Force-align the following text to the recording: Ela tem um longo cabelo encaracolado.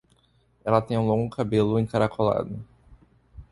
Ela 0.65 0.81
tem 0.81 0.97
um 0.97 1.05
longo 1.05 1.29
cabelo 1.29 1.77
encaracolado. 1.77 2.65